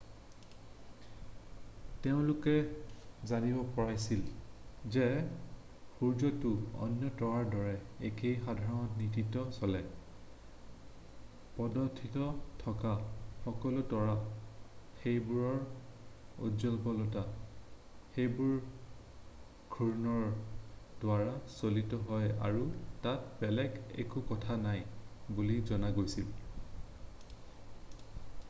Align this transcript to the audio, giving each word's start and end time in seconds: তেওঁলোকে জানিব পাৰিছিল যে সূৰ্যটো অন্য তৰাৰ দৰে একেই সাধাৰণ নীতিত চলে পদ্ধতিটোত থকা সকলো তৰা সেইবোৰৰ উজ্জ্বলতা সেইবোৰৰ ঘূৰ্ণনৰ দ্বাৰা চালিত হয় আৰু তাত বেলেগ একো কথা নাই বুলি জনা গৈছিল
তেওঁলোকে 2.03 2.53
জানিব 3.31 3.57
পাৰিছিল 3.79 4.21
যে 4.95 5.09
সূৰ্যটো 5.97 6.53
অন্য 6.85 7.09
তৰাৰ 7.19 7.51
দৰে 7.55 7.73
একেই 8.09 8.39
সাধাৰণ 8.47 8.87
নীতিত 9.01 9.43
চলে 9.57 9.81
পদ্ধতিটোত 11.59 12.57
থকা 12.63 12.95
সকলো 13.43 13.83
তৰা 13.93 14.15
সেইবোৰৰ 15.03 15.61
উজ্জ্বলতা 16.49 17.25
সেইবোৰৰ 18.15 18.59
ঘূৰ্ণনৰ 19.77 20.27
দ্বাৰা 21.05 21.39
চালিত 21.59 22.01
হয় 22.09 22.33
আৰু 22.49 22.65
তাত 23.05 23.37
বেলেগ 23.45 23.77
একো 24.07 24.25
কথা 24.33 24.57
নাই 24.67 24.83
বুলি 25.41 25.59
জনা 25.73 25.93
গৈছিল 26.01 26.33